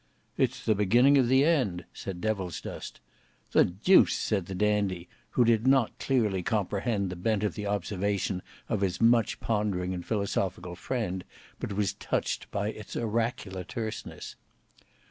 "It's 0.35 0.65
the 0.65 0.73
beginning 0.73 1.19
of 1.19 1.27
the 1.27 1.45
end," 1.45 1.85
said 1.93 2.21
Devilsdust. 2.21 2.99
"The 3.51 3.63
deuce!" 3.63 4.15
said 4.15 4.47
the 4.47 4.55
Dandy, 4.55 5.07
who 5.29 5.45
did 5.45 5.67
not 5.67 5.99
clearly 5.99 6.41
comprehend 6.41 7.11
the 7.11 7.15
bent 7.15 7.43
of 7.43 7.53
the 7.53 7.67
observation 7.67 8.41
of 8.67 8.81
his 8.81 8.99
much 8.99 9.39
pondering 9.39 9.93
and 9.93 10.03
philosophic 10.03 10.65
friend, 10.75 11.23
but 11.59 11.73
was 11.73 11.93
touched 11.93 12.49
by 12.49 12.69
its 12.69 12.95
oracular 12.95 13.63
terseness. 13.63 14.35